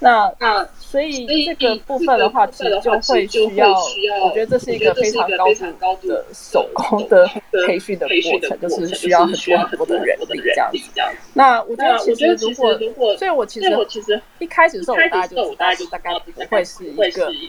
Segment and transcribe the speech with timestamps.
[0.00, 3.70] 那那所以这个部分的话，其实就会需要，
[4.24, 5.28] 我觉得这是一个非常
[5.74, 7.28] 高度的手工 的
[7.66, 10.18] 培训的过程，就是需要很多很多的人
[10.72, 11.18] 力这样子。
[11.34, 12.50] 那我觉得其实如
[12.94, 16.96] 果，所以我其实我其实一开始的时候，我大概就大概就大概不会是一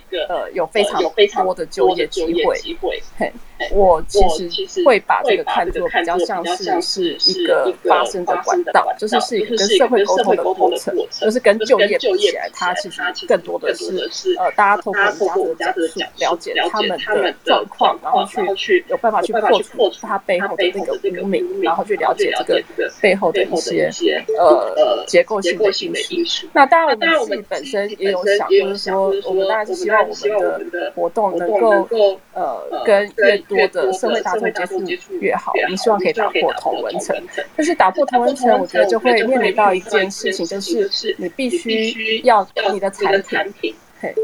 [0.10, 1.02] 个呃有非常
[1.46, 3.02] 多的就业机会。
[3.18, 3.32] 嘿，
[3.72, 4.20] 我其
[4.68, 6.44] 实会把这个看作比较像
[6.82, 20.64] 是是一个发生的管道，就是是一个跟社会沟通的过程，就是跟就业比起来，它其实更多的是呃，大家透过人家的讲述，了解他们的状况，然后去有办法去破除他背后的
[21.04, 22.64] 那个污名，然后去了解这个
[23.02, 23.92] 背后的一些
[24.38, 25.58] 呃结构性
[25.92, 26.48] 的因素。
[26.54, 35.52] 那当然，我们自己本身也有想，就是说，我们当然是希望我们的活动能够呃跟越多的社会大众接触越好。
[35.64, 37.16] 我们希望可以打破同文层，
[37.56, 44.16] 但是打破同文层，我觉得就会面临到一件事情，就是你必须要你的产品，嘿，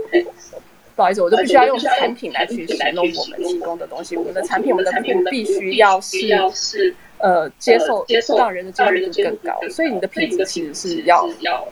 [0.96, 4.16] 不好意思，我就必须要用产品来去形容我们提供的东西。
[4.16, 8.06] 我们的产品，我们的产品必须要是呃接受
[8.38, 11.68] 让人的接受度更高，所以你的品质其实是要要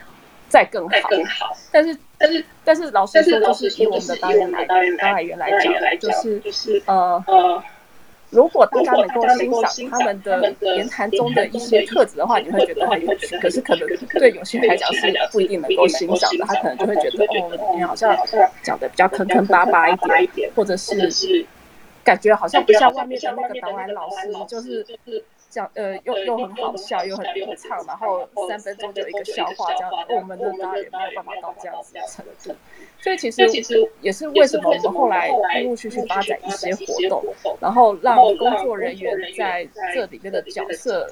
[0.49, 1.09] 再更好。
[1.71, 7.63] 但是但是但是老实说，就是以我们的导演来导演员来讲，就是就是呃呃。
[8.31, 9.07] 如果大家能
[9.49, 13.37] 够欣赏他们的言谈中的一些特质的话，你会觉得很有趣。
[13.37, 18.17] 可是可能对有些人来讲是不一定能够欣赏的，他可能就会觉得哦，你好像
[18.61, 21.45] 讲的比较坑坑巴巴一点，或者是
[22.03, 24.85] 感觉好像不像外面的那个导演老师，就是
[25.55, 32.53] 讲呃又又很好笑又很流畅，然后三分钟就有一个笑话，这样我们的当然也没有办法到这样子的程度。
[32.99, 35.29] 所以其实其实也是为什么我们后来
[35.61, 37.23] 陆陆续续发展一些活动，
[37.61, 41.09] 然后让工作人员在这里面的角色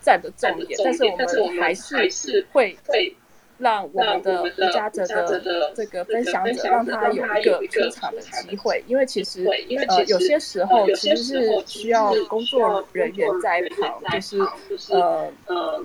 [0.00, 0.92] 占的重一点，但
[1.28, 2.76] 是我们还是会
[3.58, 9.44] 让我们的无家者的这个分享者让他有一个出场的机会，因为其实
[9.88, 14.00] 呃有些时候其实是需要工作人员在旁，
[14.68, 15.84] 就是呃呃。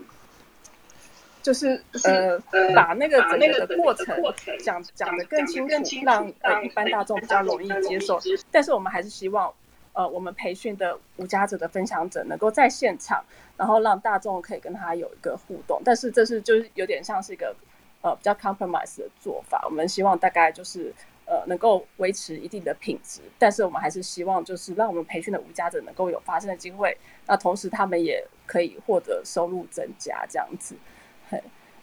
[1.44, 2.40] 就是呃，
[2.74, 4.18] 把那个整个的过程
[4.60, 8.18] 讲讲的更清楚，让呃一般大众比较容易接受。
[8.50, 9.54] 但是我们还是希望，
[9.94, 13.24] 呃，我们培训的无家者的分享者能够在现场，
[13.56, 15.82] 然后让大众可以跟他有一个互动。
[15.86, 17.56] 但是这是就是有点像是一个
[18.02, 19.62] 呃比较 compromise 的做法。
[19.66, 20.94] 我们希望大概就是
[21.26, 26.98] 呃能够维持一定的品质，但是我们还是希望就是让我们培训的无家者能够有发声的机会。
[27.26, 30.76] 那同时他们也可以获得收入增加这样子。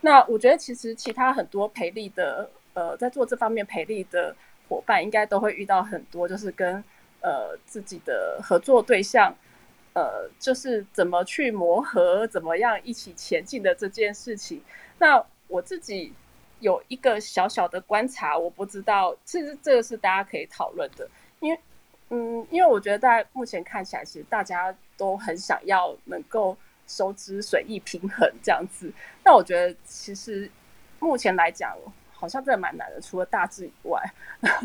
[0.03, 4.34] 那我觉得其实其他很多培力的呃，在做这方面培力的
[4.69, 6.82] 伙伴，应该都会遇到很多，就是跟
[7.21, 9.35] 呃自己的合作对象，
[9.95, 14.63] 呃，就是怎么去磨合，怎么样一起前进的这件事情。
[14.99, 16.13] 那我自己
[16.61, 21.09] 有一个小小的观察，我不知道，其实这个是大家可以讨论的，
[21.41, 21.61] 因为
[22.11, 26.57] 嗯，因为我觉得在目前看起来，其实大家都很想要能够。
[26.87, 28.93] 收支水益平衡这样子，
[29.25, 30.51] 那我觉得其实
[30.99, 31.79] 目前来讲，
[32.13, 33.01] 好像真的蛮难的。
[33.01, 34.03] 除了大致以外，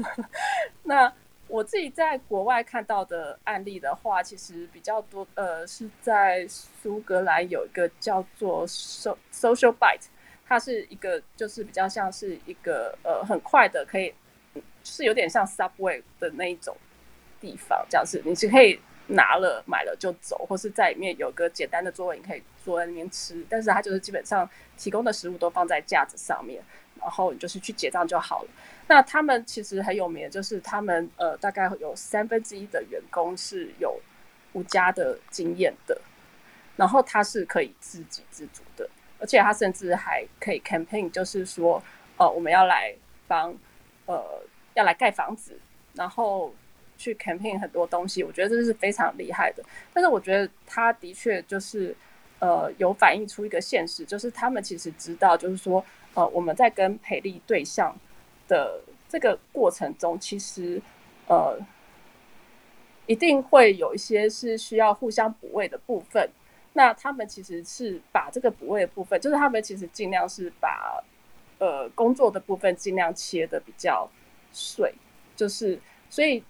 [0.82, 1.14] 那
[1.48, 5.28] 我自己在国外看到的案例的话，其实比较多。
[5.36, 10.08] 呃，是在苏格兰有一个叫做 So Social Bite，
[10.46, 14.14] 它是一个就是比较像是一个呃很快的，可以
[14.84, 16.76] 是有点像 Subway 的那一种
[17.40, 18.80] 地方，这样子你是可以。
[19.08, 23.46] 拿了买了就走，或是在里面有个简单的座位，你可以坐在那边吃。
[23.48, 26.60] 但是它就是基本上提供的食物都放在架子上面，
[27.00, 28.50] 然后你就是去结账就好了。
[28.88, 34.00] 那他们其实很有名，就是他们呃大概有三分之一的员工是有
[34.54, 36.00] 无家的经验的，
[36.76, 38.90] 然后他是可以自给自足的，
[39.20, 41.82] 而且他甚至还可以 campaign，就是说
[42.18, 42.94] 呃我们要来
[43.28, 43.56] 帮
[44.06, 44.42] 呃
[44.74, 45.60] 要来盖房子，
[45.94, 46.54] 然后。
[46.98, 49.62] 去 campaign 很多东西，我觉得这是非常厉害的。
[49.94, 51.94] 但是我觉得他的确就是，
[52.40, 55.84] 呃，有反映出一个现实，就是他们其实知道，就是说，
[56.16, 57.96] 呃，我们在跟培力对象
[58.48, 60.82] 的这个过程中，其实，
[61.28, 61.58] 呃，
[63.06, 66.30] 一定会有一些是需要互相补位的部分。
[66.74, 71.02] 那他们其实是把这个补位的部分，就是他们其实尽量是把，
[71.60, 74.10] 呃，工作的部分尽量切的比较
[74.52, 74.94] 碎，
[75.36, 75.80] 就是
[76.10, 76.44] 所以。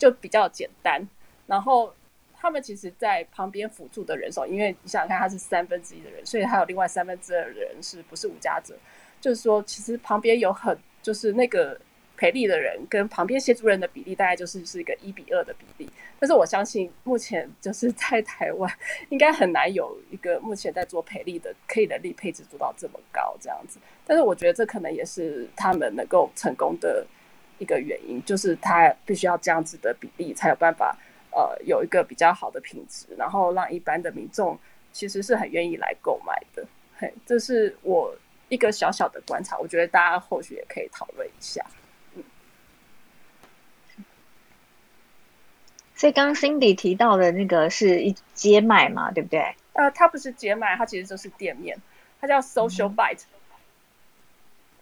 [0.00, 1.06] 就比较简单，
[1.46, 1.92] 然后
[2.40, 8.74] 他们其实，在旁边辅助的人手，因为你想想看，他是三分之一的人，所以还有另外三分之二的人是不是无家者？
[9.20, 11.78] 就是说，其实旁边有很，就是那个
[12.16, 15.90] 赔利的人跟旁边协助人的比例大概就是是一个一比二的比例。
[16.18, 18.70] 但是我相信目前就是在台湾
[19.10, 23.78] 应该很难有一个目前在做赔利的可以人力配置做到这么高这样子。
[24.06, 27.06] 但是我觉得这可能也是他们能够成功的
[27.58, 30.96] 一个原因，就是他必须要这样子的比例才有办法
[31.32, 34.58] 呃有一个比较好的品质，然后让一般的民众
[34.92, 36.66] 其实是很愿意来购买的。
[36.96, 38.14] 嘿，这是我。
[38.52, 41.64] 一个小小的观察，我觉得大家或许也可以讨论一下。
[42.16, 42.24] 嗯，
[45.94, 49.54] 所以刚刚 Cindy 提到的那个是一街卖嘛，对不对？
[49.74, 51.80] 呃，它不是街卖，它其实就是店面，
[52.20, 53.22] 它叫 Social Bite，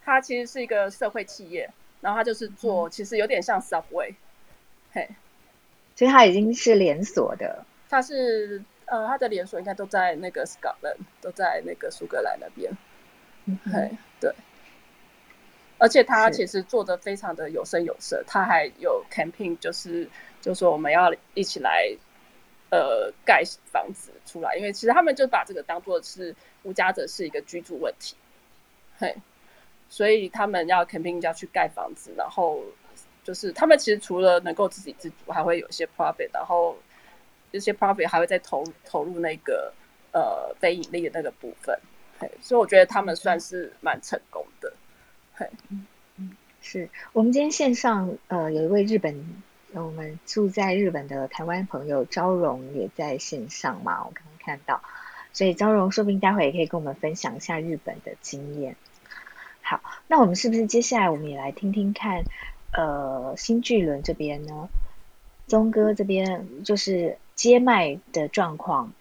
[0.02, 1.68] 它其实是一个社会企业，
[2.00, 4.14] 然后它就是做，其实有点像 Subway，
[4.92, 5.10] 嘿，
[5.98, 7.64] 所以它已经是连锁的。
[7.88, 12.70] 它是呃，它的连锁应该都在那个 Scotland，都在那个苏格兰那边。
[13.64, 13.90] 对
[14.20, 14.32] 对，
[15.78, 20.08] 而且他其实做的非常的有声有色，他还有 camping，就是
[20.40, 21.92] 就说我们要一起来
[22.70, 23.42] 呃盖
[23.72, 28.14] 房子出来，因为其实他们就把这个当做是无家者是一个居住问题，
[28.98, 29.16] 嘿，
[29.88, 32.62] 所以他们要 camping 要去盖房子，然后
[33.28, 36.74] 就是他们其实除了能够自给自足，还会有一些 profit，然后
[37.52, 39.70] 这些 profit 还会再投投入那个
[40.12, 41.78] 呃非盈利的那个部分。
[42.40, 44.72] 所以我觉得他们算是蛮成功的。
[45.34, 45.86] 嘿，嗯
[46.62, 49.42] 是我们今天线上呃有一位日本，
[49.74, 54.82] 我们住在日本的台湾朋友昭荣也在线上嘛，我刚刚看到，
[55.34, 58.74] 所以昭荣说不定待会也可以跟我们分享一下日本的经验。
[59.60, 62.22] 好，那我们是不是接下来我们也来听听看，
[62.72, 64.68] 呃，新巨轮这边呢，
[65.46, 68.92] 宗哥这边就是接麦的状况，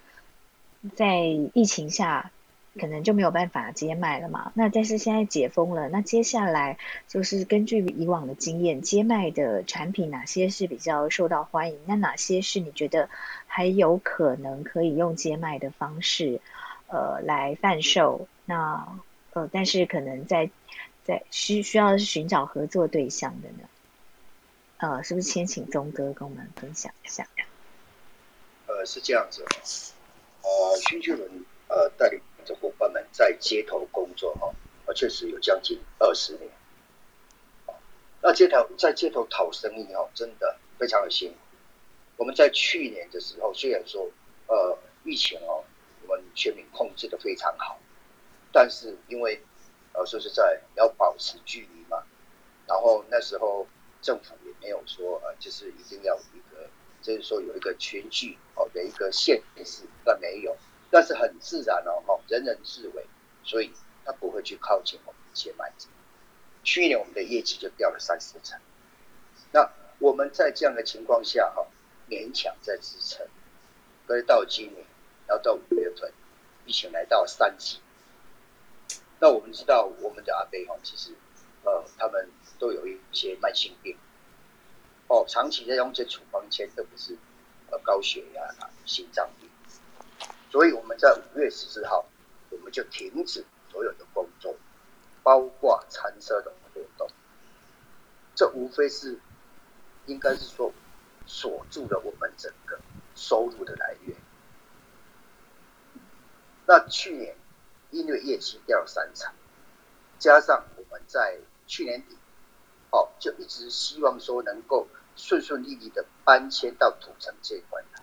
[0.96, 1.22] 在
[1.54, 2.32] 疫情下。
[2.80, 4.52] 可能就没有办法接麦了嘛？
[4.54, 6.78] 那但是现在解封了，那接下来
[7.08, 11.80] 就是根据以往的经验，接麦的产品哪些是比较受到欢迎？
[11.88, 13.10] 那哪些是你觉得
[13.48, 16.40] 还有可能可以用接麦的方式
[16.86, 18.28] 呃来贩售？
[18.46, 19.00] 那
[19.34, 20.52] 呃，但是可能在
[21.08, 23.70] 在需需要是寻找合作对象的呢？
[24.78, 27.26] 呃，是不是先请钟哥跟我们分享一下？
[28.68, 29.46] 呃，是这样子，
[30.42, 32.20] 呃，新巨轮呃带领。
[32.48, 34.48] 的伙伴们在街头工作哈，
[34.86, 36.50] 啊，确实有将近二十年。
[38.22, 41.38] 那街头在街头讨生意哈，真的非常的辛苦。
[42.16, 44.10] 我们在去年的时候，虽然说
[44.48, 45.66] 呃疫情哦，
[46.08, 47.78] 我们全民控制的非常好，
[48.54, 49.44] 但是因为
[49.98, 52.04] 呃说实在要保持距离嘛，
[52.68, 53.68] 然后那时候
[54.02, 56.70] 政府也没有说呃就是一定要一个
[57.02, 60.56] 就是说有一个群聚哦的一个限制，但没有。
[60.90, 63.06] 但是很自然哦，哈，人人自危，
[63.44, 63.74] 所以
[64.06, 65.90] 他不会去靠近我们一些卖者。
[66.64, 68.58] 去年我们的业绩就掉了三四成，
[69.52, 71.68] 那我们在这样的情况下哈，
[72.08, 73.28] 勉强在支撑。
[74.08, 74.86] 可是到今年，
[75.28, 76.14] 然后到五月份，
[76.66, 77.80] 疫情来到三级，
[79.20, 81.12] 那我们知道我们的阿贝哈，其实
[81.64, 82.30] 呃，他们
[82.60, 83.98] 都有一些慢性病，
[85.08, 87.18] 哦，长期在用这处方签，特别是
[87.72, 89.50] 呃高血压啊、心脏病。
[90.52, 92.06] 所以我们在五月十四号，
[92.52, 94.56] 我们就停止所有的工作，
[95.24, 97.10] 包括餐车的活动。
[98.36, 99.20] 这无非是，
[100.06, 100.72] 应该是说
[101.26, 102.80] 锁住了我们整个
[103.16, 104.16] 收入的来源。
[106.68, 107.36] 那去年
[107.92, 109.34] 因为业绩掉了三成，
[110.20, 112.18] 加上我们在去年底，
[112.92, 118.02] 哦，就一直希望说能够顺顺利利的搬迁到土城这一块来。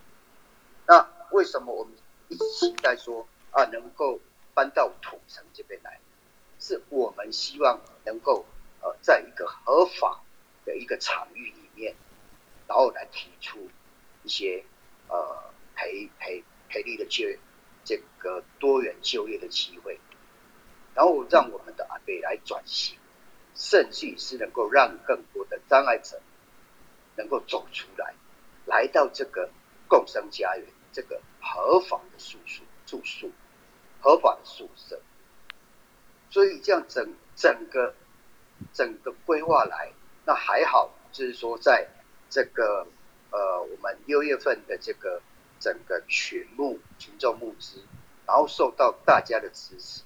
[0.86, 1.94] 那为什么我们？
[2.28, 4.18] 一直期待说啊，能够
[4.54, 6.00] 搬到土城这边来，
[6.58, 8.46] 是我们希望能够
[8.80, 10.22] 呃，在一个合法
[10.64, 11.94] 的一个场域里面，
[12.66, 13.68] 然后来提出
[14.22, 14.64] 一些
[15.08, 17.28] 呃赔赔赔利的就
[17.84, 19.98] 这个多元就业的机会，
[20.94, 22.98] 然后让我们的阿北来转型，
[23.54, 26.20] 甚至是能够让更多的障碍者
[27.16, 28.14] 能够走出来，
[28.66, 29.50] 来到这个
[29.88, 30.66] 共生家园。
[30.94, 33.28] 这个合法的住宿住宿，
[34.00, 35.00] 合法的宿舍，
[36.30, 37.92] 所以这样整整个
[38.72, 39.90] 整个规划来，
[40.24, 41.88] 那还好，就是说在
[42.30, 42.86] 这个
[43.32, 45.20] 呃我们六月份的这个
[45.64, 47.82] 整个群募群众募资，
[48.26, 50.02] 然后受到大家的支持，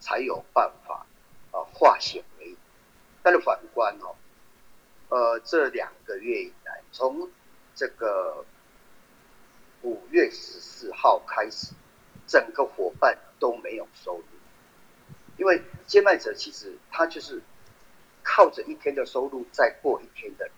[0.00, 1.04] 才有办法
[1.50, 2.56] 啊化险为夷。
[3.22, 4.16] 但是反观哦，
[5.10, 7.28] 呃这两个月以来，从
[7.74, 8.46] 这个。
[9.82, 11.72] 五月十四号开始，
[12.26, 14.24] 整个伙伴都没有收入，
[15.36, 17.40] 因为接麦者其实他就是
[18.24, 20.50] 靠着一天的收入再过一天的。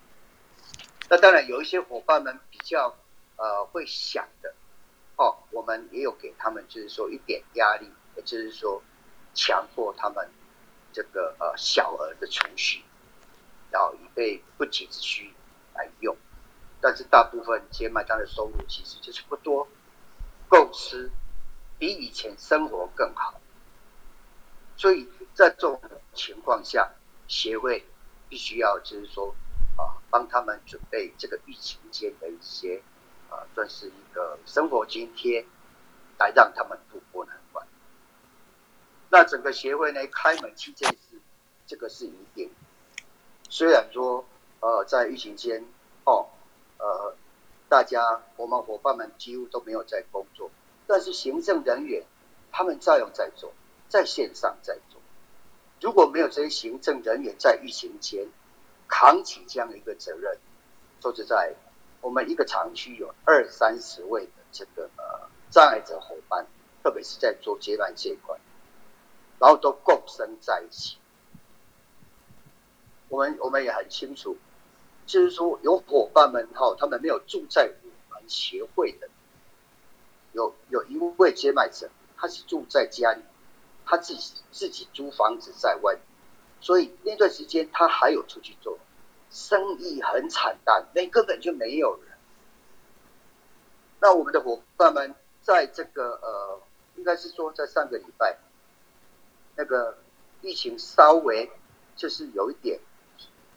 [1.11, 2.97] 那当然有一些伙伴们比较
[3.41, 4.55] 呃会想的，
[5.17, 8.83] 哦，我们也有给他们就是说一点压力，也就是说
[9.33, 10.31] 强迫他们
[10.93, 12.85] 这个呃小额的储蓄，
[13.71, 15.33] 然后以备不急之需
[15.73, 16.15] 来用。
[16.83, 19.67] 但是大部分接麦当的收入其实就是不多，
[20.49, 21.11] 够吃，
[21.79, 23.41] 比以前生活更好。
[24.77, 25.81] 所以在这种
[26.13, 26.91] 情况下，
[27.27, 27.87] 协会
[28.29, 29.35] 必须要就是说
[29.77, 32.83] 啊，帮他们准备这个疫情间的一些
[33.31, 35.47] 啊，算是一个生活津贴，
[36.19, 37.67] 来让他们度过难关。
[39.09, 41.19] 那整个协会呢，开门七件事，
[41.67, 42.51] 这个是一定。
[43.49, 44.25] 虽然说
[44.61, 45.65] 呃，在疫情间
[46.05, 46.27] 哦。
[46.83, 47.15] 呃，
[47.69, 50.51] 大家我们伙伴们几乎都没有在工作，
[50.87, 52.03] 但是行政人员
[52.51, 53.53] 他们照样在做，
[53.87, 54.99] 在线上在做。
[55.79, 58.27] 如果没有这些行政人员在疫情间
[58.89, 60.39] 扛起这样一个责任，
[61.03, 61.55] 说实在，
[62.00, 66.47] 我们一个厂区有二三十位的这个呃障碍者伙伴，
[66.83, 68.38] 特别是在做接班这一块，
[69.38, 70.99] 然后都共生在一起。
[73.09, 74.37] 我们我们也很清楚。
[75.07, 79.09] 就是说，有伙伴们哈，他们没有住在我们协会的，
[80.33, 83.23] 有有一位接麦者，他是住在家里，
[83.85, 85.99] 他自己自己租房子在外，
[86.61, 88.78] 所以那段时间他还有出去做，
[89.31, 92.17] 生意很惨淡，那根本就没有人。
[94.01, 96.61] 那我们的伙伴们在这个呃，
[96.97, 98.39] 应该是说在上个礼拜，
[99.57, 99.99] 那个
[100.43, 101.51] 疫情稍微
[101.97, 102.81] 就是有一点。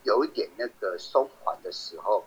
[0.05, 2.25] 有一点那个收款的时候，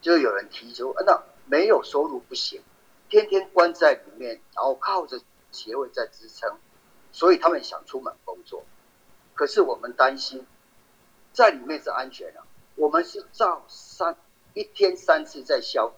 [0.00, 2.62] 就有人提出，那没有收入不行，
[3.08, 5.20] 天天关在里面，然后靠着
[5.50, 6.56] 协会在支撑，
[7.10, 8.62] 所以他们想出门工作。
[9.34, 10.46] 可是我们担心，
[11.32, 12.44] 在里面是安全的，
[12.76, 14.16] 我们是照三
[14.54, 15.92] 一天三次在消，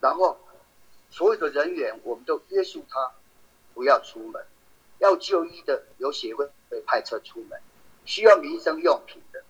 [0.00, 0.38] 然后
[1.10, 3.12] 所有的人员我们都约束他
[3.74, 4.44] 不要出门，
[4.98, 7.60] 要就医的由协会会派车出门，
[8.04, 9.42] 需要民生用品的。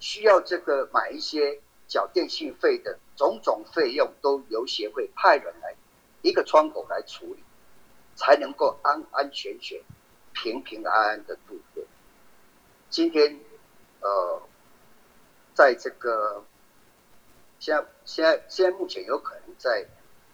[0.00, 5.74] 需要这个买一些缴电信费的种种费用，都由协会派人来
[6.20, 7.42] 一个窗口来处理，
[8.14, 9.80] 才能够安安全全、
[10.32, 11.84] 平平安安的度过。
[12.90, 13.40] 今天，
[14.00, 14.42] 呃，
[15.54, 16.44] 在这个
[17.58, 19.86] 现在现在现在目前有可能在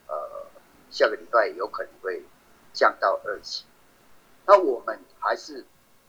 [0.08, 0.46] 呃
[0.90, 2.24] 下个礼拜有可能会
[2.72, 3.64] 降到二级，
[4.46, 5.64] 那我们还是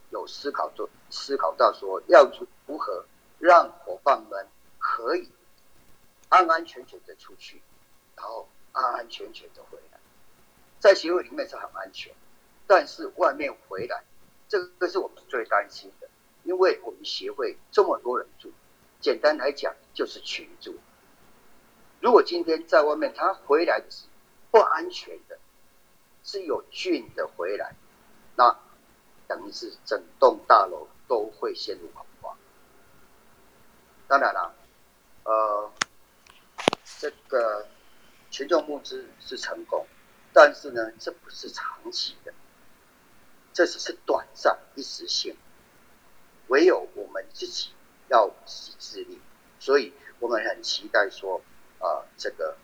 [0.10, 2.24] 有思考做思考到说要
[2.66, 3.06] 如何。
[3.44, 5.28] 让伙伴们可以
[6.30, 7.60] 安安全全的出去，
[8.16, 9.98] 然后安安全全的回来，
[10.80, 12.14] 在协会里面是很安全，
[12.68, 14.04] 但是外面回来，
[14.48, 16.08] 这个是我们最担心的，
[16.44, 18.54] 因为我们协会这么多人住，
[19.02, 20.78] 简单来讲就是群住。
[22.00, 24.06] 如果今天在外面他回来的是
[24.52, 25.38] 不安全的，
[26.24, 27.76] 是有菌的回来，
[28.36, 28.58] 那
[29.28, 32.38] 等于是整栋大楼都会陷入恐慌。
[34.08, 34.54] 当然了，
[35.24, 35.72] 呃，
[37.00, 37.68] 这个
[38.30, 39.88] 群众募资是成功，
[40.34, 42.34] 但是呢，这不是长期的，
[43.54, 45.36] 这只是短暂一时性。
[46.48, 47.70] 唯有我们自己
[48.12, 49.20] 要自己自立，
[49.60, 51.42] 所以我们很期待说，
[51.80, 52.58] 呃，这个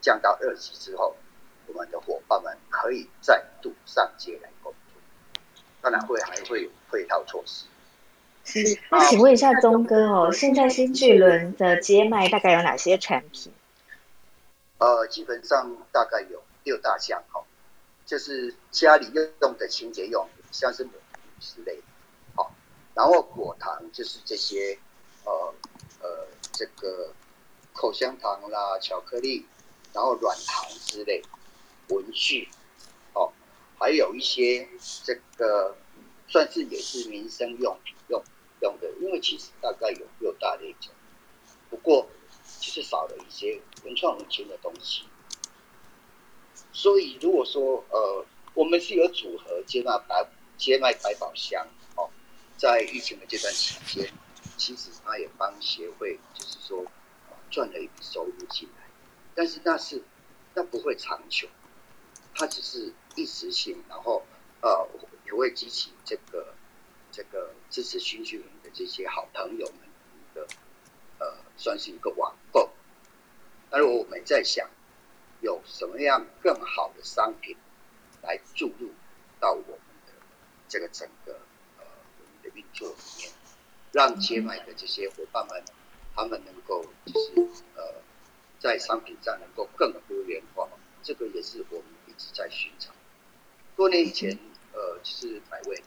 [0.00, 1.16] 降到二级之后，
[1.66, 5.00] 我们的伙伴们可以再度上街来工作。
[5.82, 7.66] 当然会还会有配套措施。
[8.44, 13.52] 是，那请问一下钟哥哦，现在新巨轮的接麦大概有哪些产品？
[14.78, 17.44] 呃，基本上大概有六大项哈，
[18.06, 21.82] 就是家里用的清洁用品，像是抹布之类的，
[22.34, 22.52] 好，
[22.94, 24.78] 然后果糖就是这些，
[25.24, 25.54] 呃
[26.00, 27.12] 呃，这个
[27.72, 29.46] 口香糖啦、巧克力，
[29.92, 31.22] 然后软糖之类，
[31.88, 32.48] 文具，
[33.14, 33.32] 哦，
[33.78, 34.68] 还有一些
[35.04, 35.76] 这个
[36.28, 38.22] 算是也是民生用品用。
[38.60, 40.92] 用的，因为其实大概有六大类种，
[41.68, 42.08] 不过
[42.60, 45.02] 其实少了一些文创文青的东西。
[46.72, 48.24] 所以如果说呃，
[48.54, 50.24] 我们是有组合接纳百
[50.56, 52.08] 接卖百宝箱哦，
[52.56, 54.08] 在疫情的这段期间，
[54.56, 56.84] 其实他也帮协会就是说
[57.50, 58.84] 赚了一笔收入进来，
[59.34, 60.02] 但是那是
[60.54, 61.48] 那不会长久，
[62.34, 64.22] 他只是一时性，然后
[64.60, 64.88] 呃
[65.26, 66.54] 也会激起这个。
[67.14, 69.76] 这个支持新居民的这些好朋友们
[70.16, 70.48] 一个
[71.18, 72.70] 呃，算是一个网购。
[73.70, 74.66] 那如果我们在想
[75.42, 77.54] 有什么样更好的商品
[78.22, 78.92] 来注入
[79.38, 80.14] 到我们的
[80.68, 81.34] 这个整个
[81.76, 81.84] 呃
[82.18, 83.30] 我们的运作里面，
[83.92, 85.62] 让接买的这些伙伴们，
[86.14, 87.82] 他们能够就是呃，
[88.58, 90.66] 在商品上能够更多元化，
[91.02, 92.90] 这个也是我们一直在寻找。
[93.76, 94.38] 多年以前，
[94.72, 95.82] 呃，就是百味，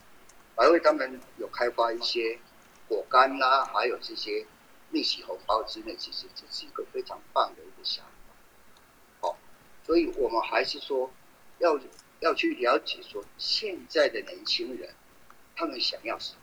[0.55, 2.39] 百味他们有开发一些
[2.87, 4.45] 果干啦，还有这些
[4.91, 9.27] 逆洗红包之类，其实这是一个非常棒的一个想法。
[9.27, 9.37] 好，
[9.83, 11.11] 所以我们还是说
[11.57, 11.79] 要
[12.19, 14.93] 要去了解说现在的年轻人
[15.55, 16.39] 他们想要什么，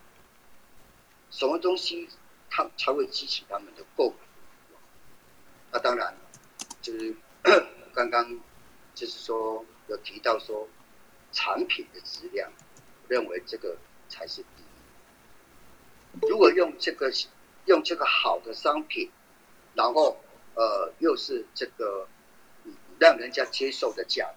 [1.33, 2.09] 什么东西
[2.49, 4.83] 他才会激起他们的购买欲望。
[5.73, 6.17] 那当然
[6.81, 7.17] 就是
[7.93, 8.39] 刚刚
[8.95, 10.69] 就是说有提到说。
[11.35, 12.53] 产品的质量，
[13.09, 13.75] 认为这个
[14.07, 16.29] 才是第一。
[16.29, 17.11] 如果用这个
[17.65, 19.11] 用这个好的商品，
[19.75, 20.19] 然后
[20.55, 22.07] 呃又是这个
[22.99, 24.35] 让人家接受的价，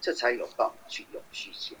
[0.00, 1.76] 这才有办法去永续性。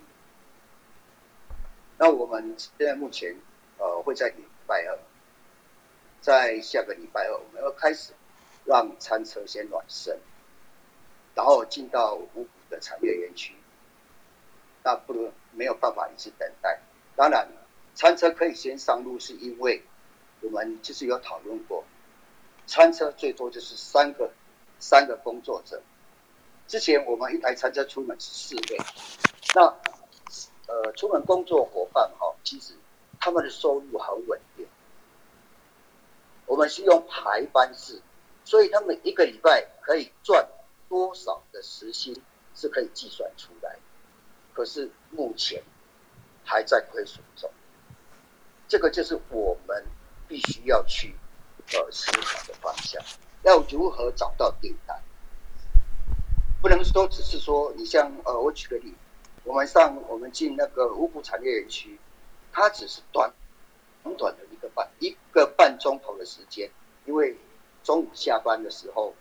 [1.96, 3.36] 那我们现在目前
[3.78, 4.98] 呃会在礼拜二，
[6.20, 8.12] 在下个礼拜二我们要开始
[8.64, 10.18] 让餐车先暖身，
[11.34, 13.54] 然后进到五股的产业园区。
[14.84, 16.80] 那不能没有办法一直等待。
[17.16, 17.48] 当然，
[17.94, 19.82] 餐车可以先上路，是因为
[20.40, 21.84] 我们就是有讨论过，
[22.66, 24.30] 餐车最多就是三个
[24.78, 25.82] 三个工作者。
[26.68, 28.78] 之前我们一台餐车出门是四位，
[29.54, 29.62] 那
[30.68, 32.74] 呃出门工作伙伴哈，其实
[33.20, 34.66] 他们的收入很稳定。
[36.46, 38.00] 我们是用排班制，
[38.44, 40.48] 所以他们一个礼拜可以赚
[40.88, 42.22] 多少的时薪
[42.54, 43.76] 是可以计算出来。
[44.54, 45.62] 可是目前
[46.44, 47.50] 还在亏损中，
[48.66, 49.84] 这个就是我们
[50.26, 51.14] 必须要去
[51.74, 53.02] 呃思考的方向。
[53.42, 55.00] 要如何找到订单？
[56.60, 58.92] 不能说只是说你像呃，我举个例，
[59.44, 62.00] 我们上我们进那个五谷产业园区，
[62.58, 63.32] 它只是短
[64.02, 66.68] 短短的一个半一个半钟头的时间，
[67.06, 67.36] 因为
[67.84, 69.14] 中午下班的时候，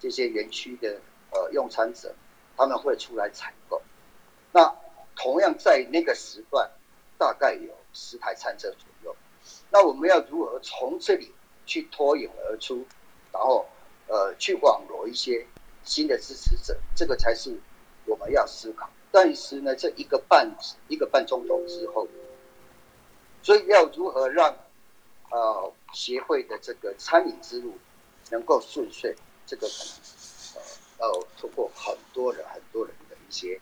[0.00, 1.00] 这些园区的
[1.30, 2.14] 呃用餐者
[2.56, 3.82] 他们会出来采购。
[4.52, 4.74] 那
[5.14, 6.70] 同样在那个时段，
[7.18, 9.14] 大概有十台餐车左右。
[9.70, 11.32] 那我们要如何从这里
[11.66, 12.86] 去脱颖而出，
[13.32, 13.66] 然后
[14.06, 15.46] 呃去网罗一些
[15.84, 17.54] 新的支持者，这个才是
[18.06, 18.88] 我们要思考。
[19.10, 20.56] 但是呢，这一个半
[20.88, 22.08] 一个半钟头之后，
[23.42, 24.56] 所以要如何让
[25.30, 27.76] 呃协会的这个餐饮之路
[28.30, 29.14] 能够顺遂，
[29.46, 29.92] 这个可能
[30.54, 33.60] 呃要通过很多人很多人的一些。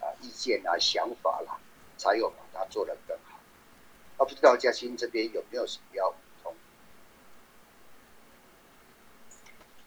[0.00, 1.58] 啊，意见啊，想法啦，
[1.98, 3.36] 才有把它做得更好。
[4.16, 6.56] 啊，不知道嘉欣这边有没有什么要补充？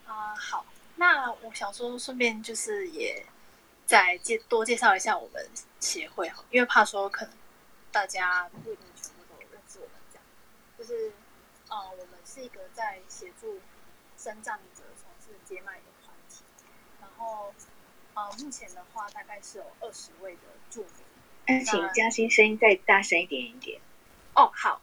[0.06, 0.64] 啊，好，
[0.98, 3.26] 那我想说，顺便就是也
[3.88, 5.44] 再介多介绍一下我们
[5.80, 7.34] 协会哈，因为怕说可能
[7.92, 10.24] 大家不全部都认识我们这样。
[10.80, 11.12] 就是，
[11.68, 13.60] 呃，我们是一个在协助
[14.18, 16.44] 生障者从事接脉的团体，
[17.02, 17.54] 然后。
[18.16, 20.84] 呃，目前的话大概是有二十位的住
[21.48, 21.64] 民。
[21.64, 23.80] 请嘉欣声音再大声一点一点。
[24.36, 24.82] 哦，好。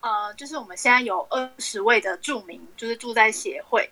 [0.00, 3.90] 呃，就是我们现在有二十位的住民，就是住在协会。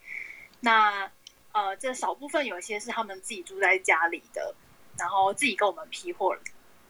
[0.60, 1.10] 那
[1.52, 4.54] 呃，这少部分有一些是他们自己住在家里的，
[4.98, 6.36] 然后自己跟我们批货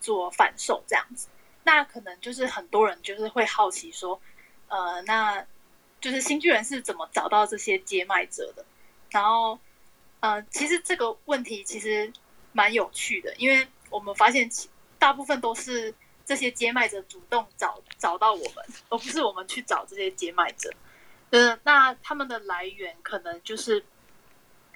[0.01, 1.29] 做贩售这样子。
[1.63, 4.21] 那可能就是很多人就是会好奇说，
[4.69, 5.47] 呃，那
[6.01, 8.65] 就是新巨人是怎么找到这些接卖者的？
[9.11, 9.59] 然后。
[10.19, 12.11] 呃，其实这个问题其实
[12.51, 14.51] 蛮有趣的，因为我们发现
[14.99, 20.73] 大部分都是这些接卖者主动找找到我们，而不是我们去找这些接卖者。
[21.31, 23.85] 呃，那他们的来源可能就是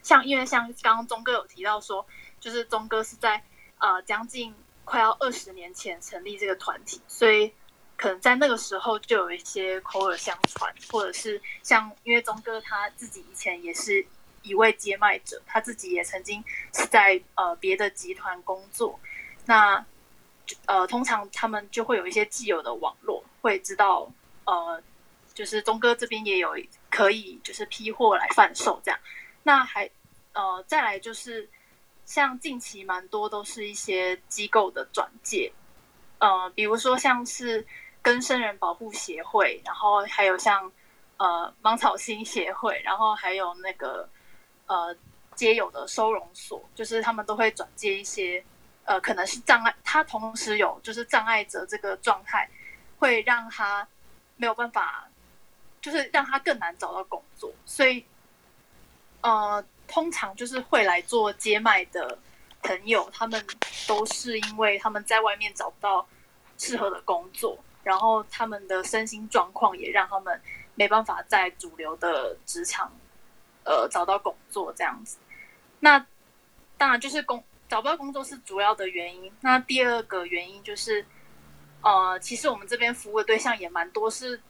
[0.02, 2.06] 像，因为像刚刚钟哥有提到说，
[2.38, 3.42] 就是钟哥是在
[3.78, 7.52] 呃将近快要二十年前成立这个团体，所以
[8.00, 14.06] 可能在那个时候就有一些口耳相传，或者是像因为钟哥他自己以前也是。
[14.42, 18.98] 一位接卖者，他自己也曾经是在呃别的集团工作，
[19.44, 19.84] 那
[20.64, 24.10] 呃通常他们就会有一些既有的网络，会知道
[24.46, 24.82] 呃
[25.34, 26.56] 就是钟哥这边也有
[26.88, 28.98] 可以就是批货来贩售这样，
[29.42, 29.90] 那还
[30.32, 31.46] 呃再来就是
[32.06, 35.52] 像近期蛮多都是一些机构的转介，
[36.18, 37.66] 呃比如说像是
[38.02, 40.70] 跟生人保护协会，然后还有像
[41.16, 44.08] 呃芒草星协会，然后还有那个。
[44.66, 44.94] 呃，
[45.34, 48.40] 皆有的收容所，就是他们都会转接一些，
[48.84, 52.48] 呃，可能是障碍，他同时有就是障碍者这个状态，
[52.96, 53.84] 会让他
[54.36, 55.08] 没有办法，
[55.80, 58.06] 就是让他更难找到工作，所以，
[59.22, 62.16] 呃，通常就是会来做接麦的
[62.62, 63.44] 朋友，他们
[63.88, 66.06] 都是因为他们在外面找不到
[66.58, 70.40] 适合的工作，然后他们的身心状况也让他们
[70.74, 72.92] 没办法在主流的职场，
[73.64, 75.16] 呃，找到工作这样子。
[75.80, 76.06] 那
[76.76, 79.32] 当然就是工找不到工作是主要的原因。
[79.40, 81.04] 那第二个原因就是，
[81.82, 84.40] 呃，其实我们这边服务的对象也蛮多是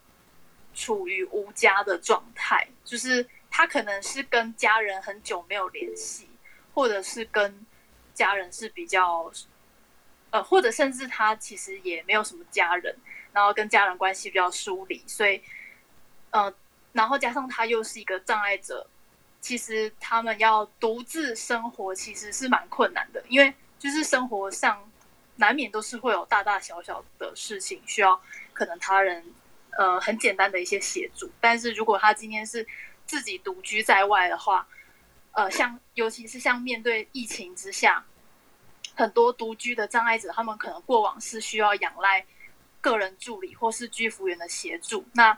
[0.74, 6.28] 处于无家的状态，就是他可能是跟家人很久没有联系，
[6.74, 7.66] 或者是跟
[8.14, 9.30] 家人是比较。
[10.30, 12.96] 呃，或者甚至他其实也没有什么家人，
[13.32, 15.42] 然后跟家人关系比较疏离，所以，
[16.30, 16.52] 呃，
[16.92, 18.86] 然后加上他又是一个障碍者，
[19.40, 24.88] 其实他们要独自生活其实是蛮困难的，因为就是生活上
[25.34, 28.20] 难免都是会有大大小小的事情需要
[28.52, 29.24] 可能他人
[29.78, 32.64] 呃很简单的一些协助，但是如果他今天是
[33.04, 34.68] 自己独居在外的话，
[35.32, 38.04] 呃，像尤其是像面对疫情之下。
[39.00, 42.24] 很多独居的障碍者，他们可能过往是需要仰赖
[42.82, 45.02] 个人助理或是居服员的协助。
[45.14, 45.36] 那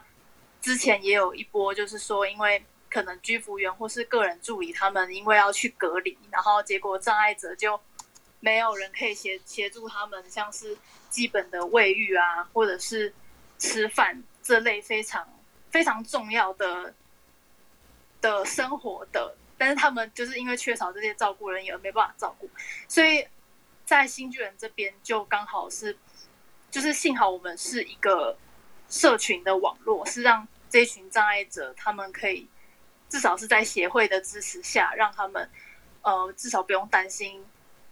[0.61, 7.79] 之前也有一波，就是说，因为可能居服员或是个人助理，他们因为要去隔离，然后结果障碍者就
[8.41, 10.77] 没有人可以协协助他们，像是
[11.09, 13.13] 基本的卫浴啊，或者是
[13.59, 15.25] 吃饭这类非常
[15.69, 16.93] 非常重要的
[18.19, 22.49] 的生活的，但是他们就是因为缺少这些照顾人员而没办法照顾，
[22.89, 23.25] 所以。
[23.93, 25.95] 在新巨人这边就刚好是，
[26.71, 28.35] 就是幸好我们是一个
[28.89, 32.49] 社群的网络，是让这群障碍者他们可以
[33.07, 35.47] 至少是在协会的支持下，让他们
[36.01, 37.45] 呃至少不用担心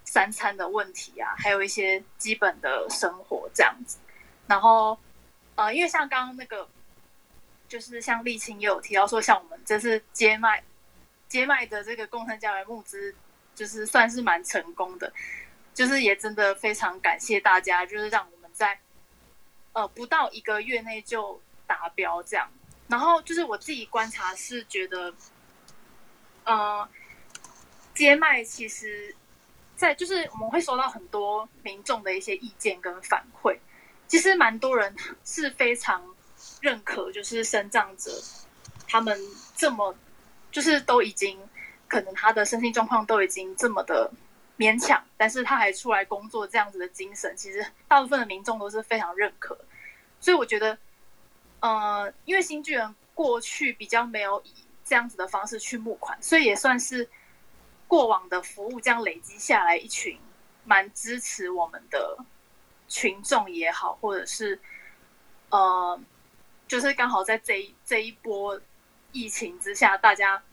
[0.03, 3.99] 三餐的问题啊，还有一些基本的生活这样子。
[4.47, 4.97] 然后
[5.53, 6.67] 呃，因为像刚刚那个，
[7.67, 10.63] 就是像沥青也有提到说，像我们这次接麦
[11.27, 13.13] 接麦的这个共生家园募资，
[13.53, 15.13] 就是算是蛮成功的。
[15.73, 18.79] 就是也真的非常感谢大家，就是让我们在
[19.73, 22.49] 呃不到一个月内就达标这样。
[22.88, 25.13] 然后就是我自己观察是觉得，
[26.43, 26.88] 呃，
[27.95, 29.15] 接麦其实，
[29.77, 33.57] 在就是我们会收到很多民众的一些意见跟反馈，
[34.10, 36.03] 其实蛮多人是非常
[36.60, 38.12] 认可，就是生长者
[38.89, 39.17] 他们
[39.55, 39.95] 这么
[40.51, 41.39] 就是都已经
[41.88, 44.12] 可能他的身心状况都已经这么的。
[44.57, 49.57] 勉强，但是他还出来工作，这样子的精神，其实大部分的民众都是非常认可。
[50.19, 50.77] 所以我觉得，
[51.61, 54.53] 呃，因为新巨人过去比较没有以
[54.85, 57.09] 这样子的方式去募款，所以也算是
[57.87, 60.19] 过往的服务这样累积下来，一群
[60.63, 62.17] 蛮支持我们的
[62.87, 64.59] 群众也好，或者是
[65.49, 65.99] 呃，
[66.67, 68.61] 就是刚好在这一这一波
[69.11, 70.43] 疫情之下，大家。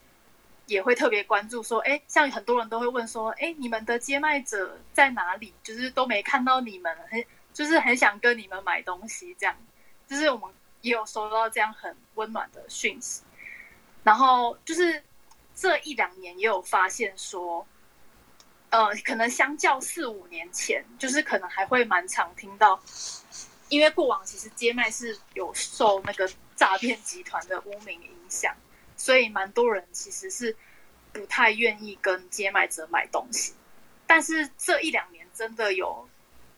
[0.69, 5.53] 也会特别关注说，哎，像很多人都会问说，哎，你们的接麦者在哪里？
[5.65, 9.57] 就是都没看到你们，很就是很想跟你们买东西，这样，
[10.07, 13.23] 就是我们也有收到这样很温暖的讯息。
[14.05, 15.03] 然后就是
[15.55, 17.67] 这一两年也有发现说，
[18.69, 22.79] 呃，可能相较四五年前，就是可能还会蛮常听到，
[23.71, 28.55] 因为过往其实接麦是有受那个诈骗集团的污名影响。
[28.99, 30.55] 所以蛮多人其实是
[31.13, 33.55] 不太愿意跟接麦者买东西，
[34.09, 36.07] 但是这一两年真的有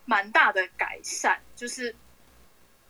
[0.07, 1.95] 蛮大的改善，就是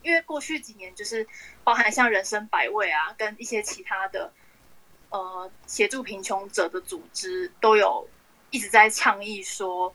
[0.03, 1.27] 因为过去几年就是
[1.65, 4.33] 包含像人生百味啊，跟一些其他的
[5.11, 8.09] 呃协助贫穷者的组织都有
[8.51, 9.93] 一直在倡议说，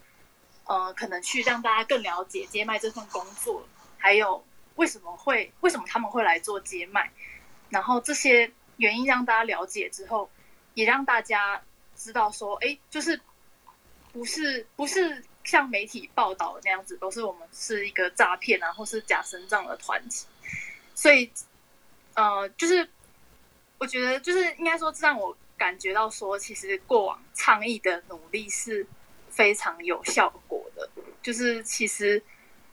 [0.65, 3.65] 呃，可能去让大家更了解接麦这份工作，
[3.97, 7.09] 还有为什么会为什么他们会来做接麦，
[7.69, 8.51] 然后这些。
[8.77, 10.29] 原因让大家了解之后，
[10.73, 11.61] 也让大家
[11.95, 13.19] 知道说，哎，就是
[14.11, 20.25] 不是不是像媒体报道的那样子，都是我们是一个诈骗啊，或是假神账的团体。
[20.93, 21.29] 所以，
[22.13, 22.89] 呃，就是
[23.77, 28.85] 我觉得，就是应该说，这让我感觉到说，其实过往倡议的努力是
[29.29, 30.89] 非常有效果的。
[31.21, 32.21] 就是其实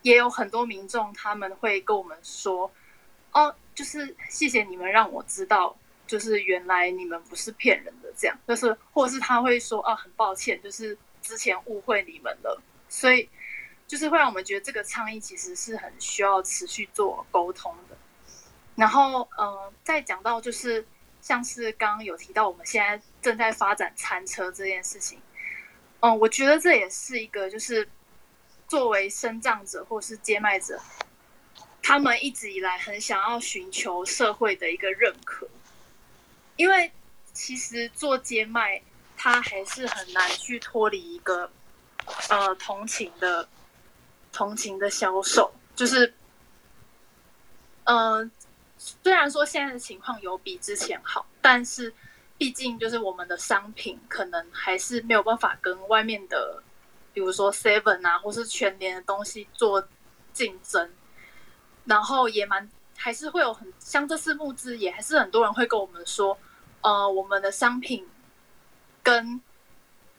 [0.02, 2.70] 也有很多民众他们会跟我们说，
[3.32, 5.76] 哦，就是谢谢你们让我知道。
[6.12, 13.26] 就是原来你们不是骗人的，这样就是，或者是他会说啊，很抱歉，就是之前误会你们了，所以
[13.86, 17.96] 就是会让我们觉得这个倡议其实是很需要持续做沟通的。
[18.74, 20.84] 然后，嗯，再讲到就是
[21.22, 25.18] 像是刚刚有提到，我们现在正在发展餐车这件事情，
[26.00, 27.88] 嗯，我觉得这也是一个就是
[28.68, 30.78] 作为生长者或是接麦者，
[31.82, 35.48] 他们一直以来很想要寻求社会的一个认可。
[36.56, 36.92] 因为
[37.32, 38.80] 其实做接麦，
[39.16, 41.50] 它还是很难去脱离一个
[42.28, 43.48] 呃同情的
[44.32, 46.12] 同情的销售，就是
[47.84, 48.30] 嗯，
[48.78, 51.92] 虽然说现在的情况有比之前好，但是
[52.36, 56.62] 毕竟就是我们的商品可能还是没有办法跟外面的，
[57.12, 59.86] 比如说 Seven 啊，或是全联的东西做
[60.32, 60.92] 竞争，
[61.84, 62.68] 然后也蛮
[63.02, 66.38] 还是会有很像这次募资，也还是很多人会跟我们说，
[66.82, 68.08] 呃，我们的商品
[69.02, 69.40] 跟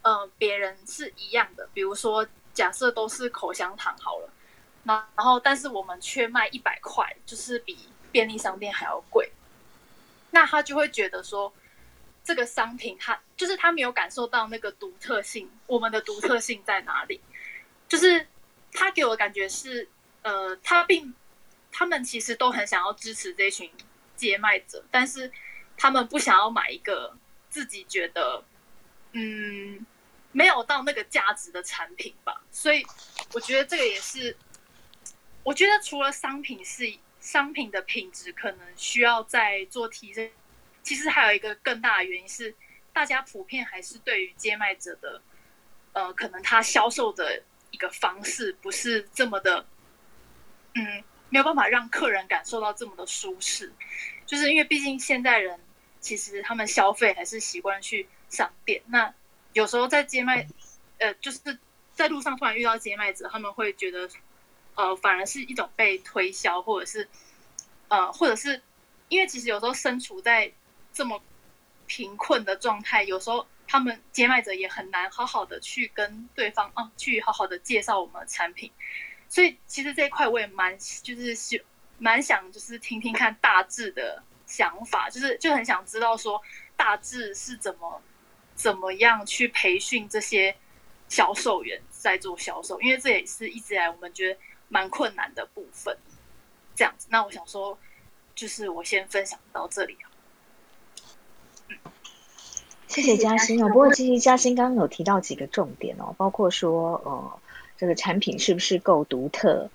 [0.02, 4.30] 呃别人是一样的，比如说假设都是口香糖好了。
[4.84, 9.32] 那然后，但是我们却卖一百块，就是比便利商店还要贵。
[10.32, 11.54] 那他就会觉得说，
[12.22, 17.22] 这个商品他就是他没有感受到那个独特性，我们的独特性在哪里？
[17.88, 18.28] 就是
[18.74, 19.88] 他给我的感觉是，
[20.24, 21.14] 呃，他并
[21.74, 23.70] 他们其实都很想要支持这群
[24.16, 25.30] 接卖者，但是
[25.76, 27.18] 他们不想要买一个
[27.50, 28.46] 自己觉得
[29.12, 29.86] 嗯
[30.32, 32.42] 没有到那个价值的产品吧。
[32.52, 32.86] 所以
[33.34, 34.38] 我觉得这个也是。
[35.46, 36.86] 我觉得除了商品是
[37.20, 40.32] 商品的品质可能需要再做提升，
[40.82, 42.56] 其实还有一个更大的原因是，
[42.94, 45.22] 大家普遍还是对于接卖者的，
[45.92, 49.66] 呃，可能他销售的一个方式不是这么的，
[50.76, 53.74] 嗯，没有办法让客人感受到这么的舒适，
[54.26, 55.60] 就是因为毕竟现代人
[56.00, 59.12] 其实他们消费还是习惯去商店，那
[59.54, 60.48] 有时候在接卖，
[61.00, 61.40] 呃，就是
[61.94, 64.08] 在路上突然遇到接卖者，他们会觉得。
[64.76, 67.08] 呃，反而是一种被推销，或者是，
[67.90, 68.60] 呃，或者是，
[69.08, 70.52] 因为其实有时候身处在
[70.92, 71.22] 这么
[71.86, 78.72] 贫困的状态，有时候他们接卖者也很难好好的去跟对方啊，去好好的介绍我们的产品。
[79.34, 81.60] 所以其实这一块我也蛮就是想
[81.98, 86.40] 蛮想就是听听看大致的想法，就是就很想知道说
[86.76, 88.02] 大致是怎么
[88.54, 90.56] 怎么样去培训这些
[91.10, 94.40] 销售员在做销售，因为这也是一直来我们觉得。
[94.70, 95.96] 蛮困难的部分，
[96.74, 97.06] 这样子。
[97.12, 97.78] 那我想说，
[98.34, 99.96] 就是我先分享到这里
[102.88, 103.68] 谢谢嘉欣哦。
[103.68, 107.40] 不过其实嘉欣刚刚有提到几个重点哦，包括说，呃，
[107.84, 109.70] 这个产品是不是够独特？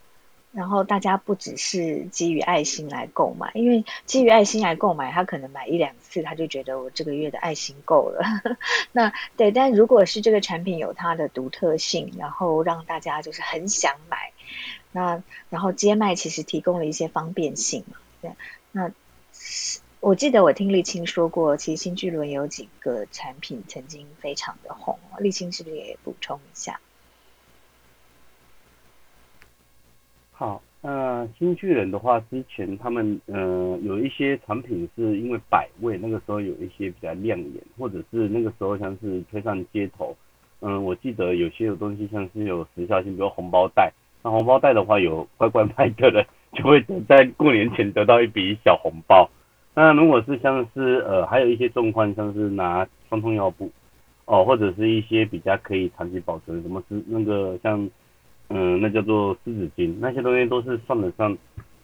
[0.53, 8.25] 然后大家不只是基于爱心来购买，因为基于爱心来购买，他可能买一两次，他就觉得我这个月的爱心够了。
[8.92, 14.33] 那对，但如果是这个产品有它的独特性，然后让大家就是很想买。
[14.90, 18.31] 那然后接麦其实提供了一些方便性嘛，对。
[18.73, 18.90] 那
[20.01, 26.81] 我记得我听立青说过，其实新巨轮有几个产品曾经非常的红，立青是不是也补充一下？
[30.38, 40.16] 好，那新巨人的话，之前他们呃有一些产品是因为百味，那个时候有一些比较亮眼，或者是那个时候像是推上街头，
[40.61, 43.92] 嗯，我记得有些有东西像是有时效性，比如红包袋。
[44.22, 49.29] 那红包袋的话，有乖乖买的就会在过年前得到一笔小红包。
[49.74, 53.68] 那如果是像是呃，还有一些状况，像是拿双通药布
[54.27, 57.90] 哦，或者是一些比较可以长期保存，什么是那个像
[58.49, 61.37] 嗯，那叫做湿纸巾，那些东西都是算得上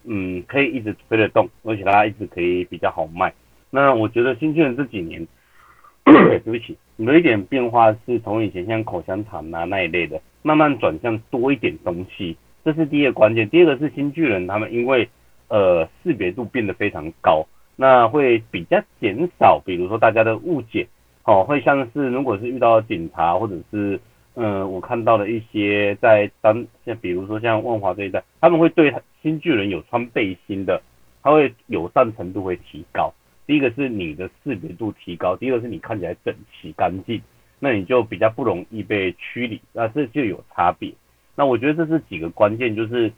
[0.05, 3.33] 嗯，可以一直推得动，而且它一直可以比较好卖。
[3.71, 5.27] 那我觉得新巨人这几年，
[6.05, 10.21] 对不起，有一点变化是从以前像口香糖啊那一类的。
[10.47, 13.49] 慢慢转向多一点东西，这是第一个关键。
[13.49, 15.09] 第二个是新巨人，他们因为
[15.49, 17.47] 呃识别度变得非常高，
[17.77, 20.87] 那会比较减少，比如说大家的误解，
[21.25, 23.99] 哦，会像是如果是遇到警察或者是
[24.35, 30.83] 嗯我看到的一些在当像比如说像万华这一带，他们会对新巨人有穿背心的，
[31.23, 33.13] 他会友善程度会提高。
[33.47, 37.21] 第一个是你的识别度提高，第二个是你看起来整齐干净。
[37.61, 40.93] 那你就比较不容易被驱离，那这就有差别。
[41.35, 43.11] 那我觉得这是几个关键，就是，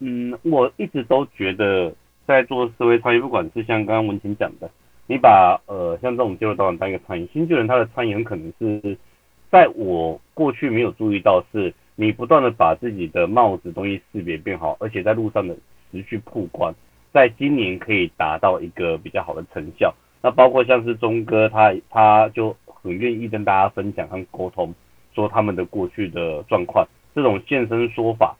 [0.00, 1.94] 嗯，我一直都觉得
[2.26, 4.70] 在做社会创业，不管是像刚刚文琴讲的，
[5.06, 8.98] 你把呃像这种接入导演当一个餐饮，新巨人他的餐饮很可能是
[9.54, 15.54] 在我过去没有注意到，是你不断的把自己的帽子东西识别变好，而且在路上的
[15.92, 16.74] 持续曝光，
[17.12, 19.94] 在今年可以达到一个比较好的成效。
[20.20, 22.56] 那包括像是钟哥他他就。
[22.66, 24.74] 很愿意跟大家分享和沟通，
[25.14, 28.36] 说他们的过去的状况，这种现身说法，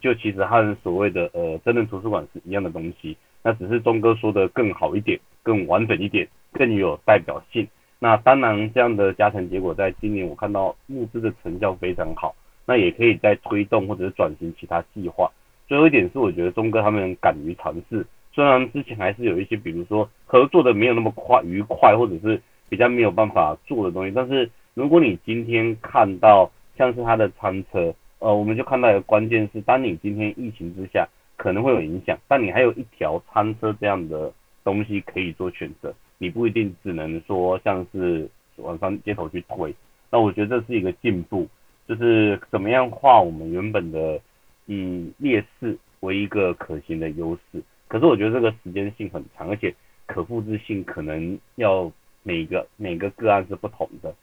[0.00, 7.68] 就其实和所谓的呃真人图书馆是一样的东西，那只是钟哥说的更好一点，更完整一点，更有代表性。
[7.98, 12.34] 那当然这样的加成结果，在今年我看到募资的成效非常好，
[12.66, 15.30] 那也可以再推动或者是转型其他计划。
[15.66, 22.40] 最后一点是，我觉得钟哥他们敢于尝试，虽然之前还是有一些，比如说合作的没有那么快愉快，或者是。
[22.70, 34.32] 比较没有办法做的东西，但是如果你今天看到像是他的餐车，呃，我们就看到一个关键是，当你今天疫情之下，可能会有影响，但你还有一条餐车这样的
[34.64, 39.74] 东西可以做选择，你不一定只能说像是往上街头去推。
[40.10, 41.48] 那我觉得这是一个进步，
[41.88, 44.20] 就是怎么样化我们原本的
[44.66, 47.62] 以劣势为一个可行的优势。
[47.88, 49.74] 可是我觉得这个时间性很长，而且
[50.06, 51.90] 可复制性可能要
[52.22, 54.14] 每个每个个案是不同的。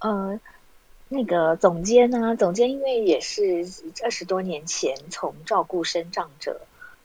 [0.00, 0.38] 呃，
[1.08, 2.36] 那个总监呢？
[2.36, 3.66] 总监因为也是
[4.04, 6.60] 二十多年前从照顾生长者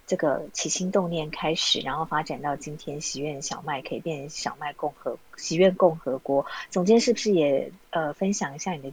[0.05, 6.45] 这个起心动念开始，然后发展到今天喜愿小麦可以变小麦共和喜愿共和国。
[6.69, 8.91] 总监是不是也呃分享一下你的